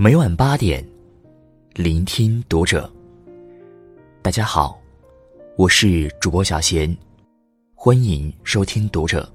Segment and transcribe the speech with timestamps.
[0.00, 0.88] 每晚八点，
[1.74, 2.88] 聆听读者。
[4.22, 4.80] 大家好，
[5.56, 6.96] 我是主播小贤，
[7.74, 9.28] 欢迎收听读者。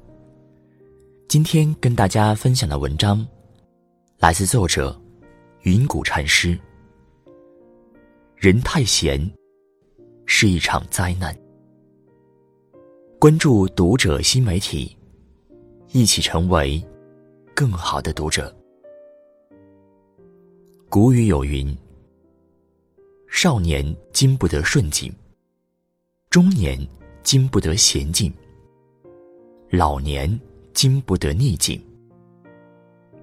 [1.27, 3.27] 今天跟大家分享的文章，
[4.19, 4.97] 来自作者
[5.63, 6.57] 云谷禅师。
[8.37, 9.29] 人太闲，
[10.25, 11.37] 是一场灾难。
[13.19, 14.97] 关注读者新媒体，
[15.91, 16.81] 一起成为
[17.53, 18.55] 更好的读者。
[20.93, 21.75] 古语有云
[23.27, 25.11] ：“少年经不得顺境，
[26.29, 26.77] 中年
[27.23, 28.31] 经不得闲静，
[29.71, 30.39] 老年
[30.71, 31.83] 经不得逆境。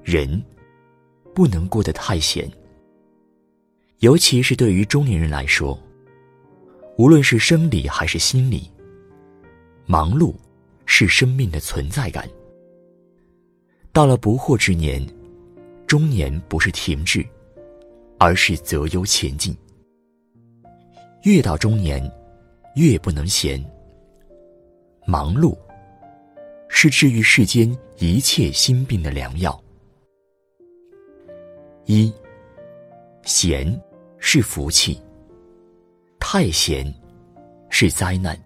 [0.02, 0.42] 人
[1.32, 2.50] 不能过得太闲。
[4.00, 5.80] 尤其是对于中年人来说，
[6.98, 8.68] 无论是生理还是心理，
[9.86, 10.34] 忙碌
[10.86, 12.28] 是生命的存在感。
[13.92, 15.08] 到了不惑之年，
[15.86, 17.24] 中年不是停滞。”
[18.20, 19.56] 而是择优前进。
[21.22, 22.00] 越到中年，
[22.76, 23.58] 越不能闲。
[25.06, 25.58] 忙碌
[26.68, 29.58] 是治愈世间一切心病的良药。
[31.86, 32.12] 一，
[33.24, 33.82] 闲
[34.18, 35.00] 是福气，
[36.20, 36.94] 太闲
[37.70, 38.38] 是灾难。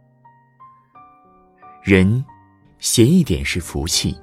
[1.83, 2.25] 人
[2.79, 4.17] 闲一点是福气，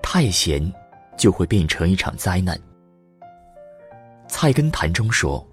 [0.00, 0.72] 太闲
[1.18, 2.58] 就会变成一场灾难。
[4.36, 5.46] 菜根谭中说：“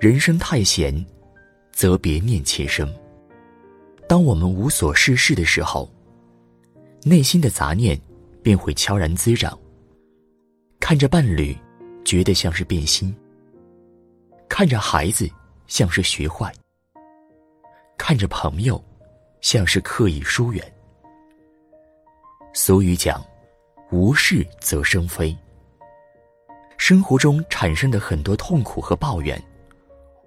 [0.00, 0.92] 人生太闲，
[1.70, 2.92] 则别念妾生。
[4.08, 5.88] 当我们无所事事的时候，
[7.04, 7.96] 内心的杂念
[8.42, 9.56] 便会悄然滋长。
[10.80, 11.56] 看着伴侣，
[12.04, 13.14] 觉得像是变心；
[14.48, 15.30] 看着孩子，
[15.68, 16.50] 像是学坏；
[17.96, 18.84] 看着朋友，
[19.40, 20.74] 像是刻意疏远。
[22.54, 23.24] 俗语讲
[23.92, 25.34] ：‘无事则生非。’”
[26.84, 29.40] 生活中产生的很多痛苦和抱怨，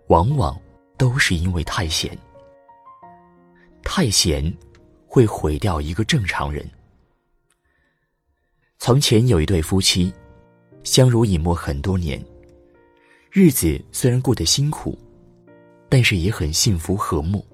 [0.07, 0.57] 往往
[0.95, 2.17] 都是因为太闲。
[3.83, 4.55] 太闲
[5.05, 6.65] 会毁掉一个正常人。
[8.79, 10.13] 从前有一对夫妻，
[10.85, 12.23] 相濡以沫很多年，
[13.33, 14.97] 日子虽然过得辛苦，
[15.89, 17.45] 但是也很幸福和睦。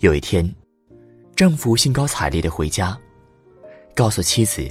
[0.00, 0.52] 有一天，
[1.36, 2.98] 丈夫兴高采烈的回家，
[3.94, 4.68] 告诉妻子，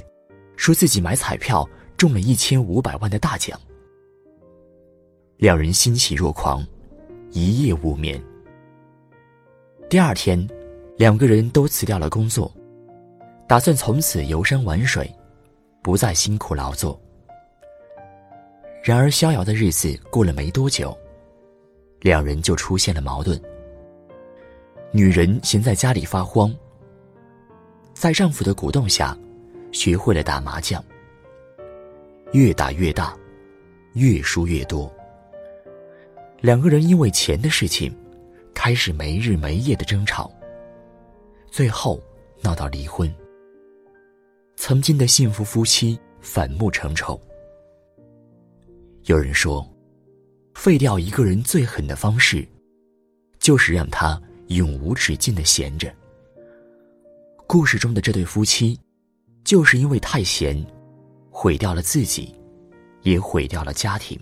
[0.58, 1.66] 说自己买彩票。
[2.02, 3.56] 中了一千五百万的大奖，
[5.36, 6.66] 两人欣喜若狂，
[7.30, 8.20] 一夜无眠。
[9.88, 10.44] 第二天，
[10.96, 12.52] 两个人都辞掉了工作，
[13.46, 15.08] 打算从此游山玩水，
[15.80, 17.00] 不再辛苦劳作。
[18.82, 20.98] 然而，逍遥的日子过了没多久，
[22.00, 23.40] 两人就出现了矛盾。
[24.90, 26.52] 女人闲在家里发慌，
[27.94, 29.16] 在丈夫的鼓动下，
[29.70, 30.84] 学会了打麻将。
[32.32, 33.14] 越打越大，
[33.92, 34.90] 越输越多。
[36.40, 37.94] 两个人因为钱的事情，
[38.54, 40.32] 开始没日没夜的争吵，
[41.50, 42.02] 最后
[42.40, 43.12] 闹到离婚。
[44.56, 47.20] 曾经的幸福夫妻反目成仇。
[49.04, 49.68] 有人说，
[50.54, 52.48] 废掉一个人最狠的方式，
[53.38, 55.92] 就是让他永无止境的闲着。
[57.46, 58.80] 故事中的这对夫妻，
[59.44, 60.64] 就是因为太闲。
[61.34, 62.32] 毁掉了自己，
[63.00, 64.16] 也毁掉了家庭。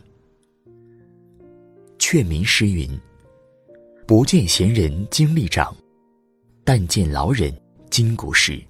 [1.98, 2.88] 劝民诗云
[4.06, 5.76] ：“不见闲人精力长，
[6.64, 7.52] 但见老人
[7.90, 8.62] 筋骨实。”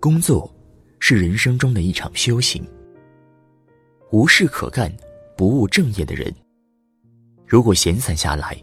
[0.00, 0.50] 工作
[0.98, 2.66] 是人生中的一场修行。
[4.10, 4.90] 无事可干、
[5.36, 6.34] 不务正业的人，
[7.46, 8.56] 如果闲散下来，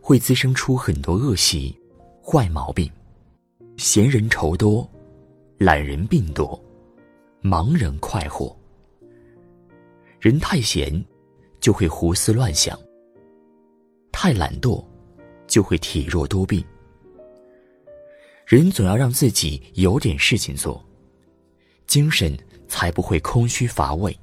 [0.00, 1.76] 会滋生出很多恶习、
[2.24, 2.90] 坏毛病。
[3.76, 4.88] 闲人愁多，
[5.58, 6.58] 懒人病多。
[7.42, 8.54] 盲人快活，
[10.20, 11.02] 人太闲，
[11.58, 12.76] 就会胡思乱想；
[14.12, 14.84] 太懒惰，
[15.46, 16.62] 就会体弱多病。
[18.46, 20.84] 人总要让自己有点事情做，
[21.86, 22.36] 精神
[22.68, 24.14] 才不会空虚乏味，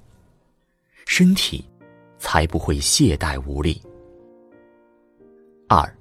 [1.08, 1.66] 身体
[2.20, 3.82] 才不会懈怠无力。
[5.68, 5.92] 二，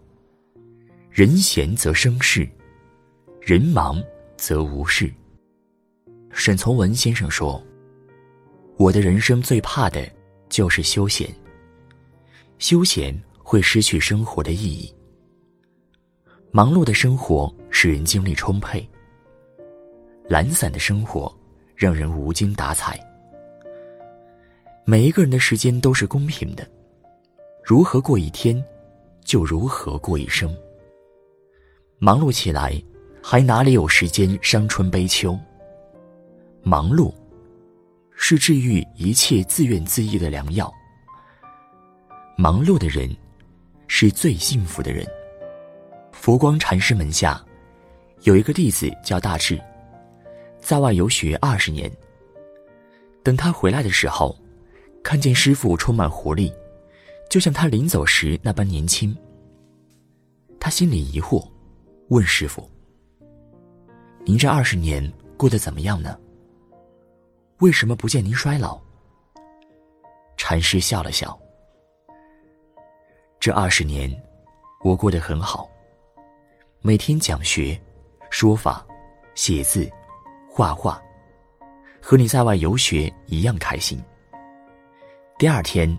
[1.11, 2.47] 人闲则生事，
[3.41, 4.05] 人忙
[4.37, 5.11] 则无事。
[6.39, 7.61] 沈从文先生说
[8.77, 10.07] ：“我的人生最怕的
[10.51, 11.27] 就是休闲。
[12.59, 14.95] 休闲会失去生活的意义。
[16.51, 18.87] 忙碌的生活使人精力充沛，
[20.29, 21.35] 懒散的生活
[21.75, 23.01] 让人无精打采。
[24.85, 26.69] 每一个人的时间都是公平的，
[27.65, 28.63] 如何过一天，
[29.25, 30.55] 就如何过一生。
[31.99, 32.81] 忙碌起来，
[33.23, 35.37] 还哪里有时间伤春悲秋？”
[36.69, 37.15] 忙碌，
[38.17, 40.69] 是治愈一切自怨自艾的良药。
[42.37, 43.09] 忙碌的人
[43.87, 45.07] 是最幸福的人。
[46.11, 47.41] 佛光禅师门下
[48.23, 49.63] 有一个弟子叫大智，
[50.59, 51.89] 在外游学二十年。
[53.23, 54.37] 等他回来的时候，
[55.05, 56.53] 看见师傅充满活力，
[57.31, 59.17] 就像他临走时那般年轻。
[60.59, 61.49] 他心里疑惑，
[62.09, 62.69] 问师傅
[64.27, 66.19] ：“您这二十年过得怎么样呢？
[67.59, 68.79] 为什么不见您衰老？”
[70.37, 71.39] 禅师笑了笑。
[73.41, 74.11] 这二十年，
[74.83, 75.69] 我过得很好。
[76.83, 77.81] 每天讲学、
[78.31, 78.87] 说法、
[79.35, 79.89] 写字、
[80.49, 81.01] 画画，
[82.01, 84.01] 和你在外游学一样开心。
[85.39, 85.97] 第二天，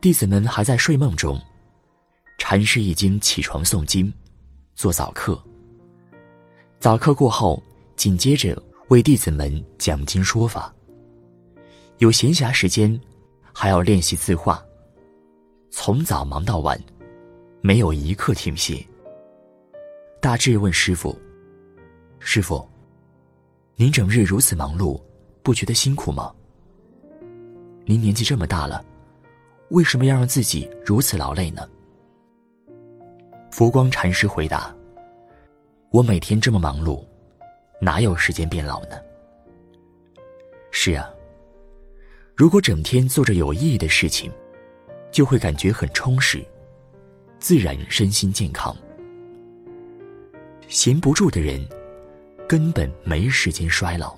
[0.00, 1.40] 弟子们还在睡梦中，
[2.38, 4.12] 禅师已经起床诵经、
[4.74, 5.40] 做早课。
[6.80, 7.62] 早课过后，
[7.96, 10.74] 紧接着为弟子们讲经说法。
[11.98, 12.98] 有闲暇时间，
[13.52, 14.64] 还要练习字画。
[15.68, 16.80] 从早忙到晚，
[17.60, 18.86] 没有一刻停歇。
[20.20, 21.18] 大智问师傅
[22.20, 22.64] ：“师傅，
[23.74, 25.00] 您整日如此忙碌，
[25.42, 26.32] 不觉得辛苦吗？
[27.84, 28.84] 您年纪这么大了，
[29.70, 31.68] 为什么要让自己如此劳累呢？”
[33.50, 34.72] 佛光禅师回答
[35.90, 37.04] ：“我每天这么忙碌，
[37.80, 38.96] 哪有时间变老呢？”
[40.70, 41.10] 是啊，
[42.38, 44.32] 如果整天做着有意义的事情。
[45.10, 46.44] 就会感觉很充实，
[47.38, 48.76] 自然身心健康。
[50.68, 51.66] 闲不住的人，
[52.46, 54.14] 根本没时间衰老。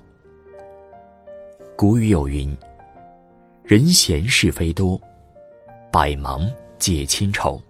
[1.77, 2.55] 古语有云
[3.63, 5.01] ：“人闲是非多，
[5.93, 7.63] 百忙解千愁。”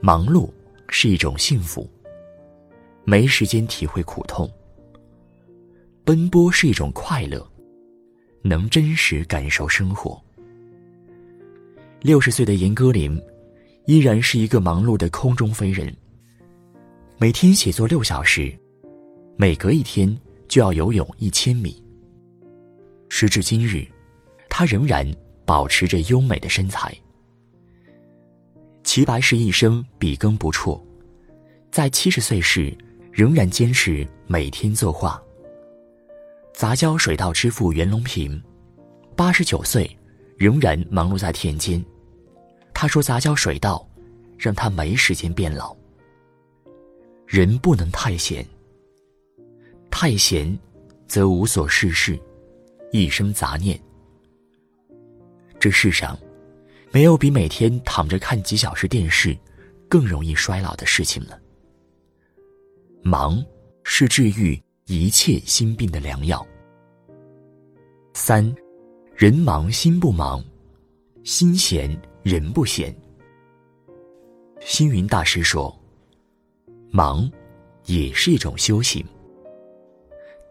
[0.00, 0.50] 忙碌
[0.88, 1.88] 是一种幸福，
[3.04, 4.48] 没时间体会苦痛；
[6.04, 7.46] 奔波是一种快乐，
[8.46, 10.20] 能真实感受生活。
[12.00, 13.20] 六十岁的严歌苓，
[13.86, 15.94] 依然是一个忙碌的空中飞人。
[17.18, 18.56] 每天写作六小时，
[19.36, 20.16] 每隔一天
[20.46, 21.82] 就要游泳一千米。
[23.08, 23.86] 时至今日，
[24.48, 25.04] 他仍然
[25.44, 26.94] 保持着优美的身材。
[28.84, 30.80] 齐白石一生笔耕不辍，
[31.72, 32.72] 在七十岁时
[33.10, 35.20] 仍然坚持每天作画。
[36.56, 38.42] 杂交水稻之父袁隆平，
[39.14, 39.86] 八十九岁。
[40.38, 41.82] 仍然忙碌在田间，
[42.72, 43.86] 他说：“杂交水稻，
[44.38, 45.76] 让他没时间变老。
[47.26, 48.46] 人不能太闲，
[49.90, 50.58] 太闲，
[51.06, 52.18] 则无所事事，
[52.90, 53.78] 一生杂念。
[55.58, 56.18] 这世上，
[56.90, 59.36] 没有比每天躺着看几小时电视，
[59.90, 61.38] 更容易衰老的事情了。
[63.02, 63.44] 忙，
[63.84, 66.44] 是治愈一切心病的良药。
[68.14, 68.52] 三。”
[69.16, 70.44] 人忙心不忙，
[71.24, 71.90] 心闲
[72.22, 72.94] 人不闲。
[74.60, 75.74] 星云大师说
[76.92, 77.26] ：“忙，
[77.86, 79.02] 也是一种修行。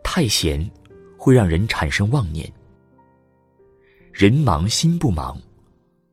[0.04, 0.68] 太闲，
[1.16, 2.52] 会让人产生妄念。
[4.12, 5.40] 人忙心不忙，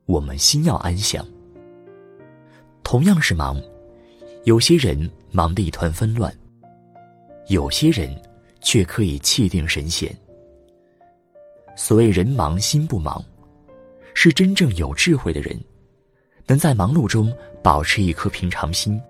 [0.04, 1.26] 我们心要安详。
[2.82, 3.58] 同样是忙，
[4.44, 6.30] 有些人忙得一团纷乱，
[7.52, 8.10] 有些人
[8.62, 10.10] 却可以气定神闲。”
[11.76, 13.22] 所谓人忙心不忙，
[14.14, 15.58] 是真正有智慧的人，
[16.46, 17.32] 能在忙碌中
[17.62, 19.00] 保持一颗平常心，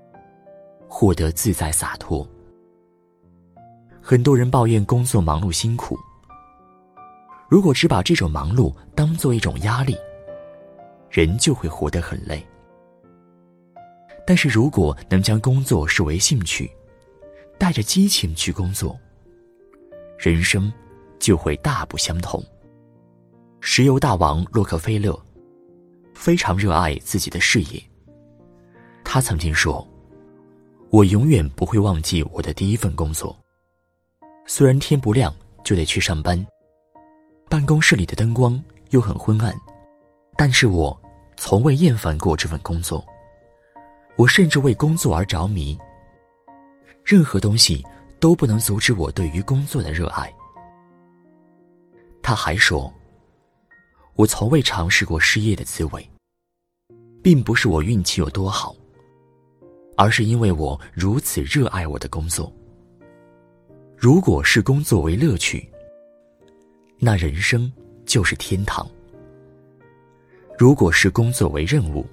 [0.89, 2.29] 获得自在洒脱。
[4.01, 5.97] 很多人抱怨工作忙碌辛苦，
[7.49, 9.97] 如果只把这种忙碌当做一种压力，
[11.11, 12.45] 人就会活得很累。
[14.27, 16.71] 但是如果能将工作视为兴趣，
[17.63, 18.99] 带着激情去工作，
[20.19, 20.73] 人生
[21.21, 22.45] 就会大不相同。
[23.61, 25.17] 石油大王洛克菲勒
[26.13, 27.81] 非常热爱自己的事业。
[29.05, 29.87] 他曾经说
[30.91, 33.39] ：“我永远不会忘记我的第一份工作。
[34.45, 36.45] 虽然天不亮就得去上班，
[37.49, 39.55] 办公室里的灯光又很昏暗，
[40.37, 41.01] 但是我
[41.37, 43.07] 从未厌烦过这份工作。
[44.17, 45.79] 我甚至为工作而着迷。
[47.05, 47.85] 任何东西
[48.21, 50.33] 都不能阻止我对于工作的热爱。”
[52.23, 52.93] 他还说。
[54.15, 56.11] 我从未尝试过失业的滋味，
[57.23, 58.77] 并不是我运气有多好，
[59.97, 62.53] 而是因为我如此热爱我的工作。
[63.97, 65.67] 如果是工作为乐趣，
[66.99, 67.73] 那人生
[68.05, 68.87] 就是天堂；
[70.59, 72.07] 如果是工作为任务，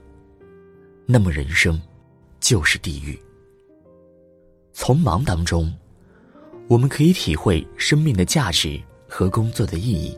[1.06, 1.80] 那么人生
[2.40, 3.20] 就是地狱。
[4.82, 5.70] 从忙当中，
[6.70, 10.18] 我们可以体会生命的价值和工作的意义。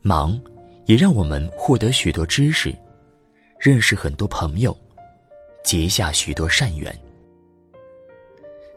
[0.00, 0.40] 忙，
[0.86, 2.74] 也让我们获得许多知识，
[3.60, 4.74] 认识很多朋友，
[5.62, 6.98] 结下许多善缘。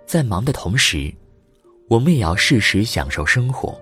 [0.06, 1.10] 在忙的同时，
[1.88, 3.80] 我们也要适时享受生活，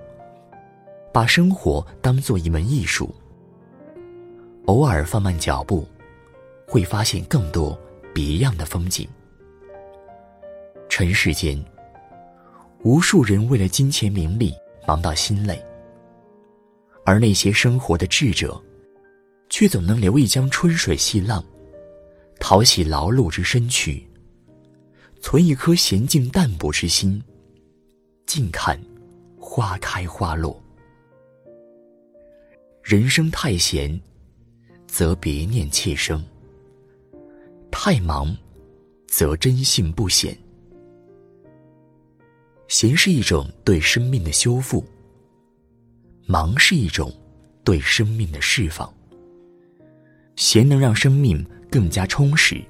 [1.12, 3.14] 把生活当做一门艺术。
[4.68, 5.88] 偶尔放慢脚步，
[6.68, 7.76] 会发现更多
[8.14, 9.10] 别样的风景。
[10.98, 11.62] 尘世间，
[12.82, 14.54] 无数人为了金钱名利
[14.88, 15.62] 忙到心累，
[17.04, 18.64] 而那些生活的智者，
[19.50, 21.44] 却总能留一江春水细浪，
[22.40, 24.08] 淘洗劳碌之身躯，
[25.20, 27.22] 存一颗娴静淡泊之心，
[28.26, 28.82] 静看
[29.38, 30.64] 花开花落。
[32.82, 34.00] 人生太闲。
[34.88, 36.24] 则别念妾生。
[37.70, 38.34] 太忙，
[39.10, 40.34] 则真性不显。
[42.68, 44.84] 闲是一种对生命的修复，
[46.26, 47.14] 忙是一种
[47.64, 48.92] 对生命的释放。
[50.36, 52.62] 闲能让生命更加充实，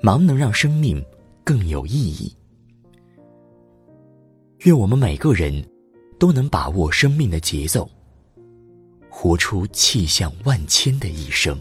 [0.00, 1.04] 忙能让生命
[1.42, 2.34] 更有意义。
[4.60, 5.62] 愿我们每个人
[6.18, 7.90] 都能把握生命的节奏。
[9.10, 11.56] 活出气象万千的一生。